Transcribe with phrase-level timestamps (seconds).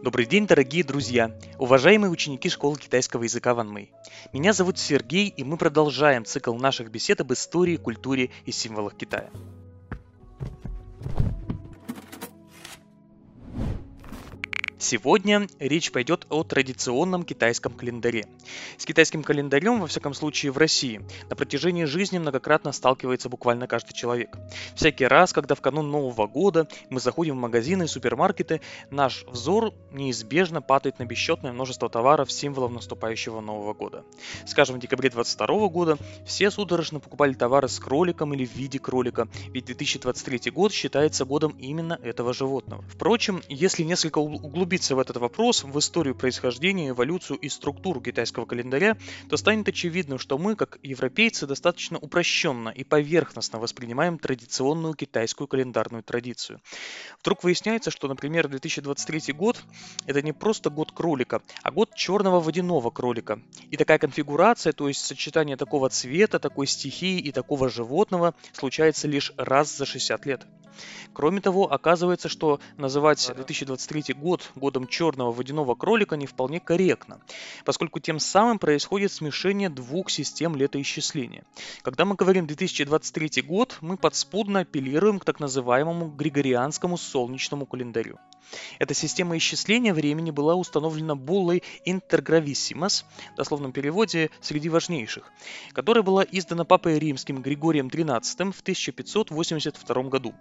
[0.00, 3.90] Добрый день, дорогие друзья, уважаемые ученики школы китайского языка Ван Мэй.
[4.32, 9.28] Меня зовут Сергей, и мы продолжаем цикл наших бесед об истории, культуре и символах Китая.
[14.80, 18.26] Сегодня речь пойдет о традиционном китайском календаре.
[18.76, 23.92] С китайским календарем, во всяком случае в России, на протяжении жизни многократно сталкивается буквально каждый
[23.94, 24.38] человек.
[24.76, 28.60] Всякий раз, когда в канун Нового года мы заходим в магазины и супермаркеты,
[28.90, 34.04] наш взор неизбежно падает на бесчетное множество товаров, символов наступающего Нового года.
[34.46, 39.26] Скажем, в декабре 2022 года все судорожно покупали товары с кроликом или в виде кролика,
[39.48, 42.84] ведь 2023 год считается годом именно этого животного.
[42.88, 48.44] Впрочем, если несколько углубиться углубиться в этот вопрос, в историю происхождения, эволюцию и структуру китайского
[48.44, 48.98] календаря,
[49.30, 56.02] то станет очевидным, что мы, как европейцы, достаточно упрощенно и поверхностно воспринимаем традиционную китайскую календарную
[56.02, 56.60] традицию.
[57.20, 59.56] Вдруг выясняется, что, например, 2023 год–
[60.06, 63.40] это не просто год кролика, а год черного водяного кролика.
[63.70, 69.32] И такая конфигурация, то есть сочетание такого цвета, такой стихии и такого животного случается лишь
[69.38, 70.46] раз за 60 лет.
[71.12, 77.20] Кроме того, оказывается, что называть 2023 год годом черного водяного кролика не вполне корректно,
[77.64, 81.44] поскольку тем самым происходит смешение двух систем летоисчисления.
[81.82, 88.18] Когда мы говорим 2023 год, мы подспудно апеллируем к так называемому григорианскому солнечному календарю.
[88.78, 95.30] Эта система исчисления времени была установлена буллой Intergravissimus, в дословном переводе «среди важнейших»,
[95.72, 100.34] которая была издана Папой Римским Григорием XIII в 1582 году.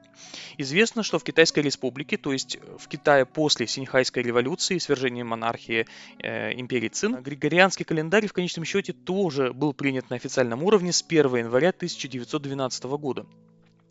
[0.58, 3.68] Известно, что в Китайской республике, то есть в Китае после
[4.08, 5.86] Синьхайской революции, свержения монархии
[6.20, 11.04] э, империи Цин, григорианский календарь в конечном счете тоже был принят на официальном уровне с
[11.06, 13.26] 1 января 1912 года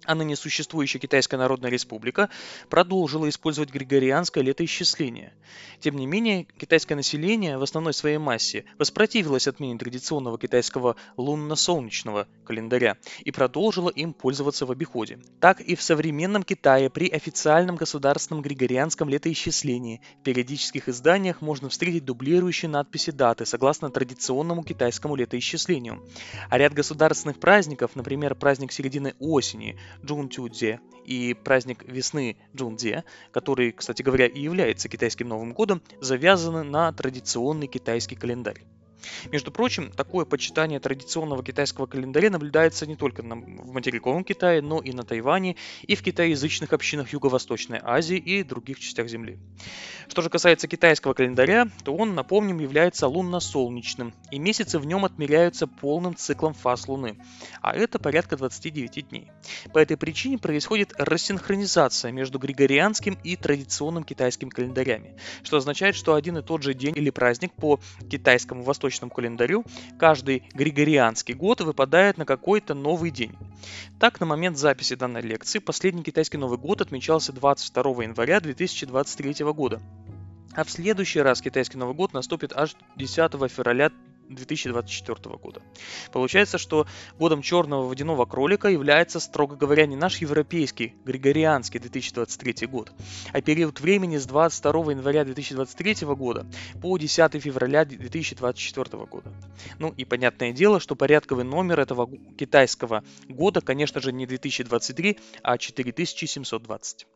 [0.06, 2.30] а ныне существующая Китайская Народная Республика
[2.68, 5.32] продолжила использовать григорианское летоисчисление.
[5.80, 12.96] Тем не менее, китайское население в основной своей массе воспротивилось отмене традиционного китайского лунно-солнечного календаря
[13.24, 15.18] и продолжило им пользоваться в обиходе.
[15.40, 22.04] Так и в современном Китае при официальном государственном григорианском летоисчислении в периодических изданиях можно встретить
[22.04, 26.02] дублирующие надписи даты согласно традиционному китайскому летоисчислению.
[26.48, 34.02] А ряд государственных праздников, например, праздник середины осени, Джунтюдзе и праздник весны Джундзе, который, кстати
[34.02, 38.62] говоря, и является китайским Новым годом, завязаны на традиционный китайский календарь.
[39.30, 44.80] Между прочим, такое почитание традиционного китайского календаря наблюдается не только на, в материковом Китае, но
[44.80, 49.38] и на Тайване, и в китаеязычных общинах Юго-Восточной Азии и других частях Земли.
[50.08, 55.66] Что же касается китайского календаря, то он, напомним, является лунно-солнечным, и месяцы в нем отмеряются
[55.66, 57.16] полным циклом фаз Луны,
[57.60, 59.30] а это порядка 29 дней.
[59.72, 66.38] По этой причине происходит рассинхронизация между григорианским и традиционным китайским календарями, что означает, что один
[66.38, 69.64] и тот же день или праздник по китайскому восточному восточном календарю
[69.98, 73.36] каждый григорианский год выпадает на какой-то новый день.
[73.98, 79.80] Так, на момент записи данной лекции последний китайский Новый год отмечался 22 января 2023 года.
[80.54, 83.90] А в следующий раз китайский Новый год наступит аж 10 февраля
[84.28, 85.62] 2024 года.
[86.12, 86.86] Получается, что
[87.18, 92.92] годом черного водяного кролика является, строго говоря, не наш европейский, григорианский 2023 год,
[93.32, 96.46] а период времени с 22 января 2023 года
[96.80, 99.32] по 10 февраля 2024 года.
[99.78, 102.08] Ну и понятное дело, что порядковый номер этого
[102.38, 107.06] китайского года, конечно же, не 2023, а 4720.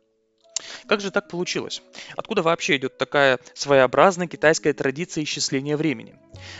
[0.87, 1.81] Как же так получилось?
[2.15, 6.15] Откуда вообще идет такая своеобразная китайская традиция исчисления времени?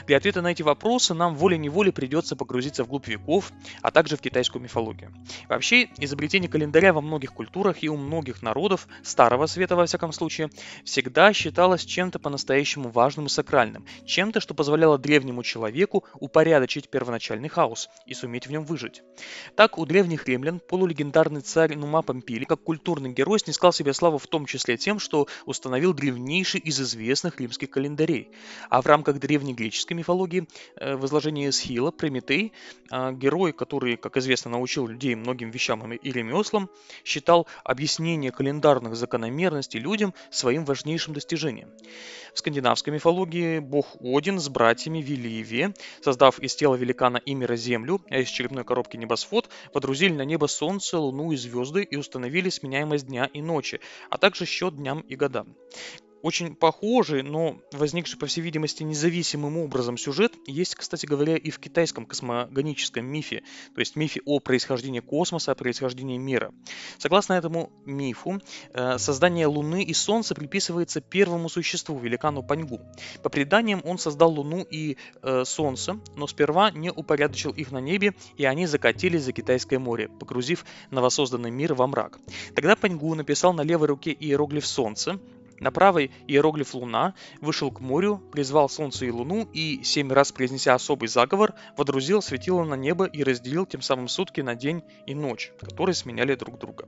[0.06, 3.52] Для ответа на эти вопросы нам волей-неволей придется погрузиться вглубь веков,
[3.82, 5.14] а также в китайскую мифологию.
[5.48, 10.50] Вообще, изобретение календаря во многих культурах и у многих народов, Старого Света во всяком случае,
[10.84, 17.90] всегда считалось чем-то по-настоящему важным и сакральным, чем-то, что позволяло древнему человеку упорядочить первоначальный хаос
[18.06, 19.04] и суметь в нем выжить.
[19.56, 24.28] Так, у древних римлян полулегендарный царь Нума Помпили, как культурный герой, снискал себе славу в
[24.28, 28.29] том числе тем, что установил древнейший из известных римских календарей.
[28.70, 32.53] А в рамках древней греческой мифологии э, в изложении Схила Прометей,
[32.91, 36.70] э, герой, который, как известно, научил людей многим вещам и ремеслам,
[37.03, 41.70] считал объяснение календарных закономерностей людям своим важнейшим достижением.
[42.34, 48.02] В скандинавской мифологии бог Один с братьями Виливе, создав из тела великана и мира землю,
[48.09, 53.08] а из черепной коробки небосвод, водрузили на небо солнце, луну и звезды и установили сменяемость
[53.08, 55.56] дня и ночи, а также счет дням и годам.
[56.22, 61.59] Очень похожий, но возникший, по всей видимости, независимым образом сюжет есть, кстати говоря, и в
[61.59, 66.53] китайском космогоническом мифе, то есть мифе о происхождении космоса, о происхождении мира.
[67.00, 68.40] Согласно этому мифу,
[68.73, 72.79] э, создание Луны и Солнца приписывается первому существу, великану Паньгу.
[73.23, 78.14] По преданиям, он создал Луну и э, Солнце, но сперва не упорядочил их на небе,
[78.38, 82.20] и они закатились за Китайское море, погрузив новосозданный мир во мрак.
[82.56, 85.20] Тогда Паньгу написал на левой руке иероглиф Солнце,
[85.61, 90.73] на правой иероглиф Луна вышел к морю, призвал Солнце и Луну и, семь раз произнеся
[90.73, 95.53] особый заговор, водрузил светило на небо и разделил тем самым сутки на день и ночь,
[95.61, 96.87] которые сменяли друг друга.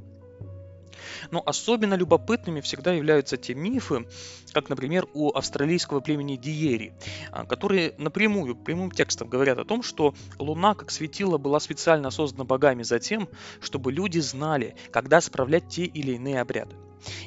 [1.29, 4.07] Но особенно любопытными всегда являются те мифы,
[4.53, 6.93] как, например, у австралийского племени Диери,
[7.31, 12.43] а, которые напрямую, прямым текстом говорят о том, что Луна, как светило, была специально создана
[12.45, 13.29] богами за тем,
[13.61, 16.75] чтобы люди знали, когда справлять те или иные обряды.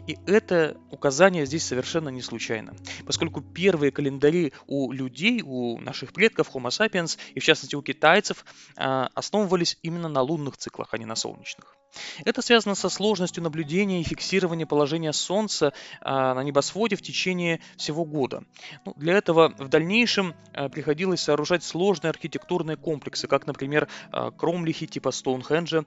[0.06, 2.74] И это указание здесь совершенно не случайно,
[3.04, 8.44] поскольку первые календари у людей, у наших предков Homo sapiens, и в частности у китайцев,
[8.76, 11.76] а, основывались именно на лунных циклах, а не на солнечных.
[12.24, 18.04] Это связано со сложностью наблюдения и фиксирования положения Солнца а, на небосводе в течение всего
[18.04, 18.44] года.
[18.84, 23.88] Ну, для этого в дальнейшем а, приходилось сооружать сложные архитектурные комплексы, как, например,
[24.36, 25.84] кромлихи типа Стоунхенджа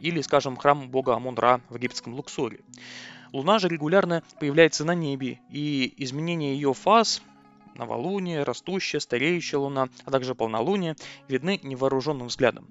[0.00, 2.60] или, скажем, храм бога Амон-Ра в египетском Луксоре.
[3.32, 7.22] Луна же регулярно появляется на небе, и изменение ее фаз
[7.74, 10.96] новолуние, растущая, стареющая луна, а также полнолуние
[11.28, 12.66] видны невооруженным взглядом.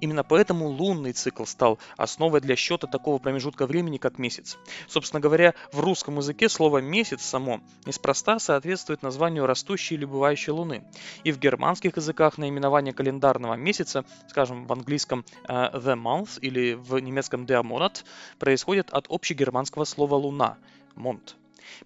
[0.00, 4.58] Именно поэтому лунный цикл стал основой для счета такого промежутка времени, как месяц.
[4.88, 10.84] Собственно говоря, в русском языке слово «месяц» само неспроста соответствует названию растущей или бывающей луны.
[11.24, 16.98] И в германских языках наименование календарного месяца, скажем, в английском uh, «the month» или в
[16.98, 18.04] немецком «der Monat»,
[18.38, 20.58] происходит от общегерманского слова «луна»–
[20.94, 21.36] «монт».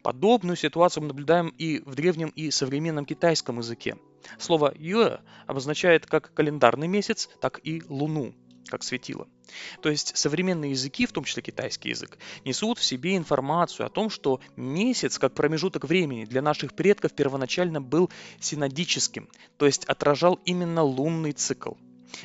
[0.03, 3.97] Подобную ситуацию мы наблюдаем и в древнем и современном китайском языке.
[4.39, 8.35] Слово «юэ» обозначает как календарный месяц, так и луну,
[8.69, 9.29] как светило.
[9.81, 14.11] То есть современные языки, в том числе китайский язык, несут в себе информацию о том,
[14.11, 20.83] что месяц как промежуток времени для наших предков первоначально был синодическим, то есть отражал именно
[20.83, 21.75] лунный цикл.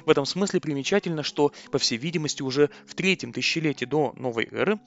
[0.06, 4.80] В этом смысле примечательно, что, по всей видимости, уже в третьем тысячелетии до новой эры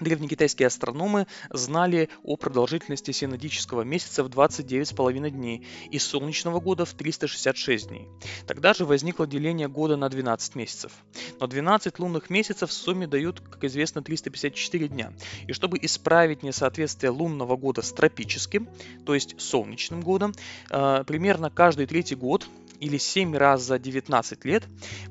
[0.00, 7.88] Древнекитайские астрономы знали о продолжительности синодического месяца в 29,5 дней и солнечного года в 366
[7.88, 8.08] дней.
[8.46, 10.92] Тогда же возникло деление года на 12 месяцев.
[11.40, 15.12] Но 12 лунных месяцев в сумме дают, как известно, 354 дня.
[15.46, 18.68] И чтобы исправить несоответствие лунного года с тропическим,
[19.06, 20.34] то есть солнечным годом,
[20.70, 22.46] э, примерно каждый третий год
[22.82, 24.64] или 7 раз за 19 лет,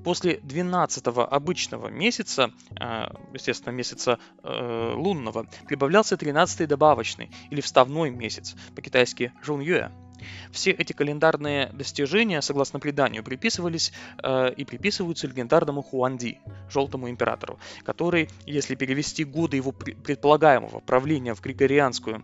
[0.03, 8.55] после 12 обычного месяца, э, естественно, месяца э, лунного, прибавлялся 13 добавочный или вставной месяц,
[8.75, 9.89] по-китайски жунюэ.
[10.51, 16.39] Все эти календарные достижения, согласно преданию, приписывались э, и приписываются легендарному Хуанди,
[16.69, 22.23] желтому императору, который, если перевести годы его предполагаемого правления в григорианскую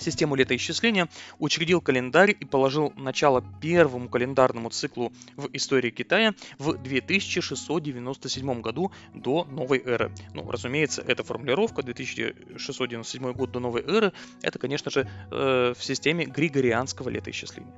[0.00, 1.08] систему летоисчисления,
[1.38, 9.44] учредил календарь и положил начало первому календарному циклу в истории Китая в 2697 году до
[9.44, 10.12] новой эры.
[10.34, 14.12] Ну, разумеется, эта формулировка 2697 год до новой эры,
[14.42, 17.72] это, конечно же, э, в системе григорианского летоисчисления.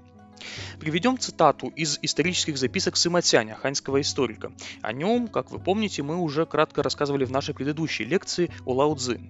[0.83, 4.51] Приведем цитату из исторических записок Сыматяня, ханьского историка.
[4.81, 8.97] О нем, как вы помните, мы уже кратко рассказывали в нашей предыдущей лекции о Лао
[8.97, 9.21] Цзы.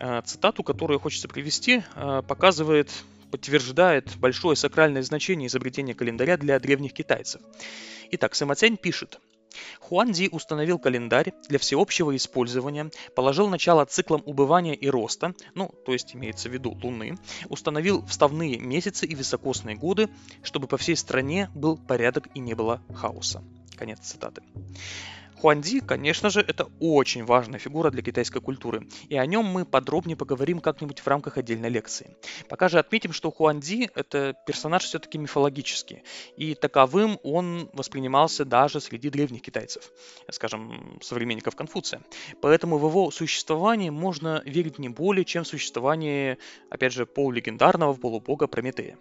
[0.00, 2.90] Э, цитату, которую хочется привести, э, показывает
[3.30, 7.42] подтверждает большое сакральное значение изобретения календаря для древних китайцев.
[8.10, 9.20] Итак, Сымацянь пишет.
[9.80, 16.14] Хуанди установил календарь для всеобщего использования, положил начало циклам убывания и роста, ну, то есть
[16.14, 17.16] имеется в виду Луны,
[17.48, 20.08] установил вставные месяцы и високосные годы,
[20.42, 23.42] чтобы по всей стране был порядок и не было хаоса.
[23.76, 24.42] Конец цитаты.
[25.40, 30.16] Хуанди, конечно же, это очень важная фигура для китайской культуры, и о нем мы подробнее
[30.16, 32.16] поговорим как-нибудь в рамках отдельной лекции.
[32.48, 36.02] Пока же отметим, что Хуанди– это персонаж все-таки мифологический,
[36.36, 39.92] и таковым он воспринимался даже среди древних китайцев,
[40.30, 42.02] скажем, современников Конфуция.
[42.40, 46.38] Поэтому в его существование можно верить не более, чем в существование,
[46.70, 48.98] опять же, полулегендарного полубога Прометея.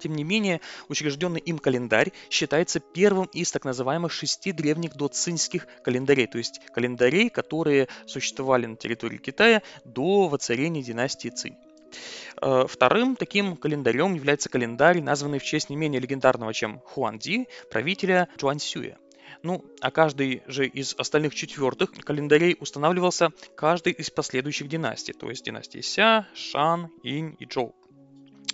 [0.00, 6.26] Тем не менее, учрежденный им календарь считается первым из так называемых шести древних доцинских календарей,
[6.26, 11.56] то есть календарей, которые существовали на территории Китая до воцарения династии Цинь.
[12.40, 18.28] Э, вторым таким календарем является календарь, названный в честь не менее легендарного, чем Хуанди, правителя
[18.38, 18.98] Джуансюя.
[19.42, 25.44] Ну, а каждый же из остальных четвертых календарей устанавливался каждый из последующих династий, то есть
[25.44, 27.74] династии Ся, Шан, Инь и Чжоу.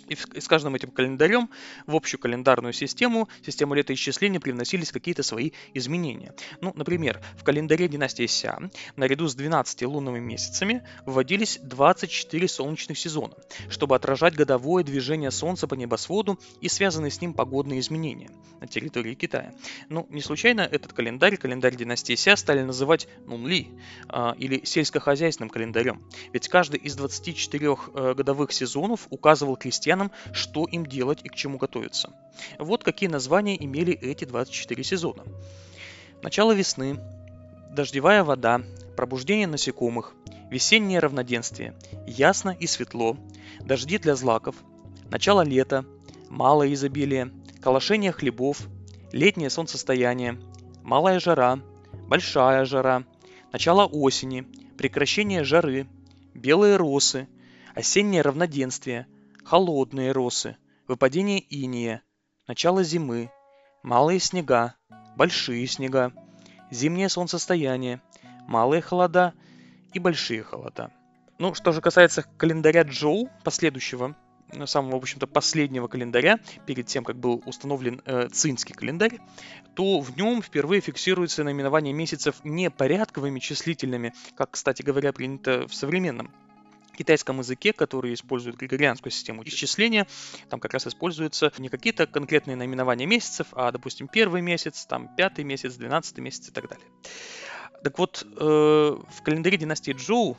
[0.07, 1.49] И, с каждым этим календарем
[1.85, 6.33] в общую календарную систему, систему летоисчисления привносились какие-то свои изменения.
[6.61, 8.57] Ну, например, в календаре династии Ся
[8.95, 13.35] наряду с 12 лунными месяцами вводились 24 солнечных сезона,
[13.69, 18.29] чтобы отражать годовое движение Солнца по небосводу и связанные с ним погодные изменения
[18.61, 19.53] на территории Китая.
[19.89, 23.67] Ну, не случайно этот календарь, календарь династии Ся, стали называть Нунли
[24.09, 26.01] э, или сельскохозяйственным календарем,
[26.33, 31.35] ведь каждый из 24 э, годовых сезонов указывал крестьян крестьянам, что им делать и к
[31.35, 32.11] чему готовиться.
[32.59, 35.23] Вот какие названия имели эти 24 сезона.
[36.21, 36.99] Начало весны,
[37.71, 38.61] дождевая вода,
[38.95, 40.13] пробуждение насекомых,
[40.49, 41.73] весеннее равноденствие,
[42.05, 43.17] ясно и светло,
[43.61, 44.55] дожди для злаков,
[45.09, 45.85] начало лета,
[46.29, 48.67] малое изобилие, колошение хлебов,
[49.11, 50.39] летнее солнцестояние,
[50.83, 51.59] малая жара,
[52.07, 53.03] большая жара,
[53.51, 55.87] начало осени, прекращение жары,
[56.33, 57.27] белые росы,
[57.75, 59.05] осеннее равноденствие,
[59.47, 60.57] холодные росы,
[60.89, 62.01] выпадение иния,
[62.47, 63.31] начало зимы,
[63.81, 64.75] малые снега,
[65.15, 66.11] большие снега,
[66.69, 68.01] зимнее солнцестояние,
[68.45, 69.33] малые холода
[69.93, 70.91] и большие холода.
[71.39, 74.17] Ну, что же касается календаря Джоу, последующего,
[74.53, 79.19] ну, самого, в общем-то, последнего календаря, перед тем, как был установлен э, цинский календарь,
[79.75, 85.73] то в нем впервые фиксируется наименование месяцев не порядковыми числительными, как, кстати говоря, принято в
[85.73, 86.33] современном
[86.97, 90.07] китайском языке, который использует григорианскую систему исчисления,
[90.49, 95.45] там как раз используются не какие-то конкретные наименования месяцев, а, допустим, первый месяц, там пятый
[95.45, 96.87] месяц, двенадцатый месяц и так далее.
[97.83, 100.37] Так вот, э, в календаре династии Джоу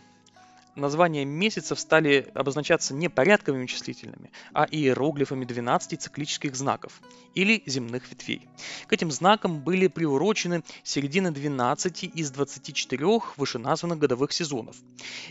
[0.79, 7.01] названия месяцев стали обозначаться не порядковыми числительными, а иероглифами 12 циклических знаков
[7.35, 8.49] или земных ветвей.
[8.87, 14.77] К этим знакам были приурочены середины 12 из 24 вышеназванных годовых сезонов.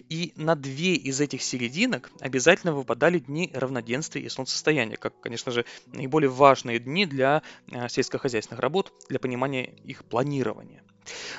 [0.10, 5.66] И на две из этих серединок обязательно выпадали дни равноденствия и солнцестояния, как, конечно же,
[5.88, 10.84] наиболее важные дни для э, сельскохозяйственных работ, для понимания их планирования.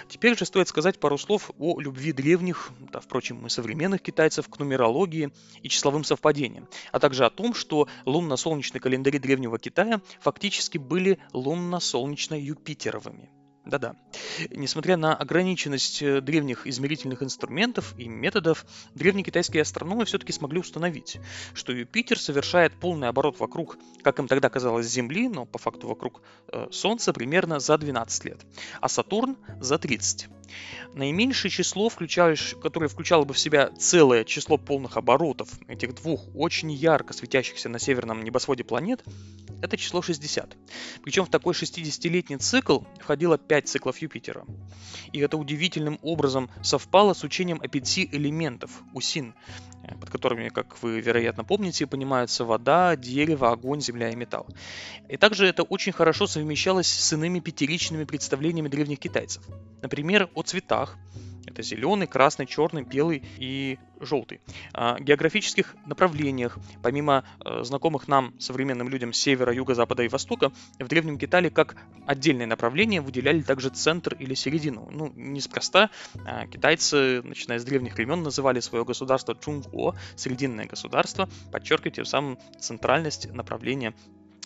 [0.09, 4.59] Теперь же стоит сказать пару слов о любви древних, да, впрочем, и современных китайцев к
[4.59, 5.31] нумерологии
[5.63, 13.31] и числовым совпадениям, а также о том, что лунно-солнечные календари древнего Китая фактически были лунно-солнечно-юпитеровыми.
[13.69, 13.97] Да-да.
[14.51, 21.19] Несмотря на ограниченность э, древних измерительных инструментов и методов, древние китайские астрономы все-таки смогли установить,
[21.53, 26.23] что Юпитер совершает полный оборот вокруг, как им тогда казалось, Земли, но по факту вокруг
[26.51, 28.41] э, Солнца примерно за 12 лет,
[28.81, 30.29] а Сатурн за 30.
[30.95, 31.91] Наименьшее число,
[32.63, 37.79] которое включало бы в себя целое число полных оборотов этих двух очень ярко светящихся на
[37.79, 39.05] северном небосводе планет,
[39.61, 40.57] это число 60.
[41.03, 44.45] Причем в такой 60-летний цикл входило 5 циклов Юпитера.
[45.12, 49.35] И это удивительным образом совпало с учением о пяти элементов УСИН,
[49.83, 54.47] э, под которыми, как вы, вероятно, помните, понимаются вода, дерево, огонь, земля и металл.
[55.09, 59.43] И также это очень хорошо совмещалось с иными пятеричными представлениями древних китайцев.
[59.83, 60.97] Например, о цветах,
[61.49, 64.40] это зеленый, красный, черный, белый и желтый.
[64.73, 70.88] О географических направлениях, помимо э, знакомых нам, современным людям, севера, юга, запада и востока, в
[70.88, 71.76] Древнем Китае как
[72.07, 74.88] отдельное направление выделяли также центр или середину.
[74.90, 75.90] Ну, неспроста
[76.25, 82.38] а китайцы, начиная с древних времен, называли свое государство Чунго, срединное государство, подчеркивая тем самым
[82.61, 83.95] центральность направления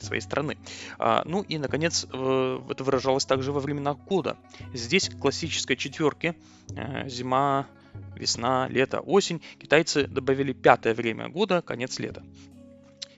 [0.02, 0.58] своей страны.
[0.98, 4.36] А, ну и, наконец, это выражалось также во времена года.
[4.72, 6.34] Здесь классической четверки
[6.74, 7.66] э, зима,
[8.14, 12.22] весна, лето, осень китайцы добавили пятое время года, конец лета.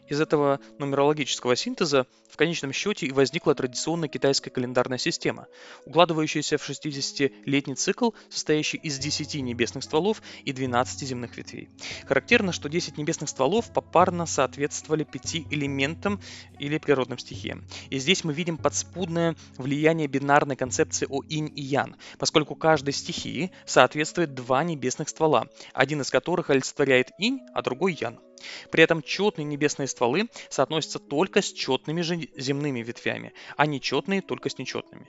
[0.08, 5.46] Из этого нумерологического синтеза в конечном счете и возникла традиционная китайская календарная система,
[5.87, 11.70] укладывающаяся в 60-летний цикл, состоящий из 10 небесных стволов и 12 земных ветвей.
[12.06, 16.20] Характерно, что 10 небесных стволов попарно соответствовали 5 элементам
[16.58, 17.64] или природным стихиям.
[17.90, 23.52] И здесь мы видим подспудное влияние бинарной концепции о инь и ян, поскольку каждой стихии
[23.64, 28.18] соответствует два небесных ствола, один из которых олицетворяет инь, а другой ян.
[28.70, 34.50] При этом четные небесные стволы соотносятся только с четными же земными ветвями, а нечетные только
[34.50, 35.08] с нечетными.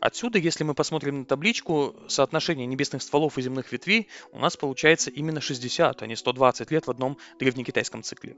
[0.00, 5.10] Отсюда, если мы посмотрим на табличку, соотношение небесных стволов и земных ветвей у нас получается
[5.10, 8.36] именно 60, а не 120 лет в одном древнекитайском цикле.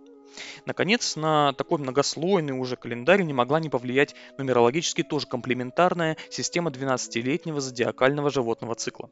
[0.65, 7.61] Наконец, на такой многослойный уже календарь не могла не повлиять нумерологически тоже комплементарная система 12-летнего
[7.61, 9.11] зодиакального животного цикла.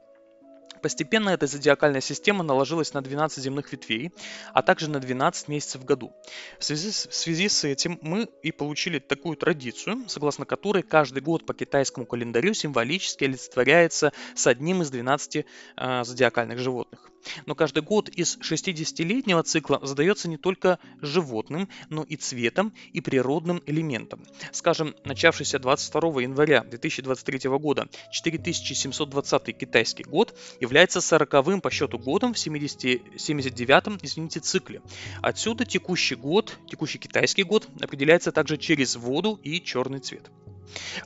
[0.82, 4.12] Постепенно эта зодиакальная система наложилась на 12 земных ветвей,
[4.52, 6.12] а также на 12 месяцев в году.
[6.58, 11.22] В связи, с, в связи с этим мы и получили такую традицию, согласно которой каждый
[11.22, 15.44] год по китайскому календарю символически олицетворяется с одним из 12
[15.76, 17.10] э, зодиакальных животных.
[17.46, 23.62] Но каждый год из 60-летнего цикла задается не только животным, но и цветом и природным
[23.66, 24.24] элементом.
[24.52, 30.36] Скажем, начавшийся 22 января 2023 года 4720 китайский год
[30.68, 32.84] является 40-м по счету годом в 70,
[33.16, 34.82] 79-м извините, цикле.
[35.22, 40.30] Отсюда текущий год, текущий китайский год определяется также через воду и черный цвет.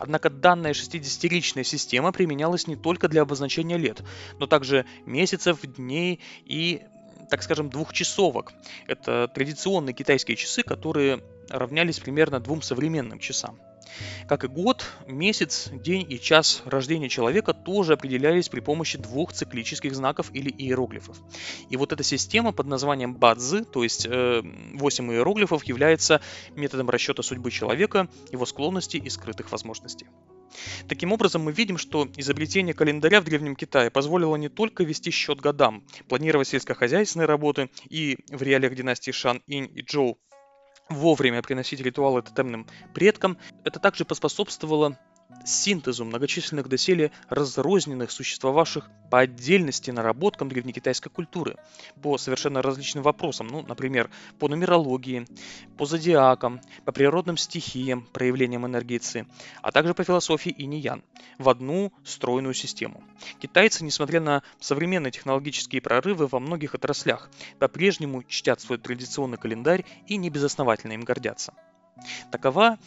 [0.01, 4.03] Однако данная 60-ричная система применялась не только для обозначения лет,
[4.41, 6.83] но также месяцев, дней и,
[7.31, 8.53] так скажем, двухчасовок.
[8.89, 13.61] Это традиционные китайские часы, которые равнялись примерно двум современным часам.
[14.29, 19.95] Как и год, месяц, день и час рождения человека тоже определялись при помощи двух циклических
[19.95, 21.19] знаков или иероглифов.
[21.71, 24.43] И вот эта система под названием Бадзи, то есть э,
[24.75, 26.21] 8 иероглифов, является
[26.55, 30.07] методом расчета судьбы человека, его склонностей и скрытых возможностей.
[30.89, 35.41] Таким образом, мы видим, что изобретение календаря в Древнем Китае позволило не только вести счет
[35.41, 40.19] годам, планировать сельскохозяйственные работы и в реалиях династии Шан, Инь и Джоу
[40.89, 44.99] вовремя приносить ритуалы тотемным предкам, это также поспособствовало
[45.45, 51.57] синтезу многочисленных доселе разрозненных, существовавших по отдельности наработкам древнекитайской культуры
[52.01, 55.27] по совершенно различным вопросам, ну, например, по нумерологии,
[55.77, 59.27] по зодиакам, по природным стихиям, проявлениям энергии Ци,
[59.63, 61.03] а также по философии инь-ян
[61.39, 63.03] в одну стройную систему.
[63.41, 70.17] Китайцы, несмотря на современные технологические прорывы во многих отраслях, по-прежнему чтят свой традиционный календарь и
[70.17, 71.55] не безосновательно им гордятся.
[72.31, 72.79] Такова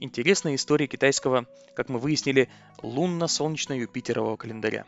[0.00, 2.48] интересная история китайского, как мы выяснили,
[2.82, 4.86] лунно-солнечно-юпитерового календаря.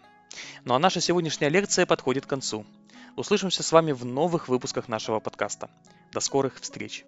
[0.64, 2.66] Ну а наша сегодняшняя лекция подходит к концу.
[3.16, 5.70] Услышимся с вами в новых выпусках нашего подкаста.
[6.12, 7.04] До скорых встреч!